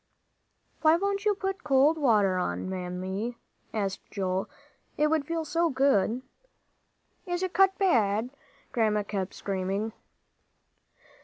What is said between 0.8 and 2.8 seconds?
"Why don't you put cold water on,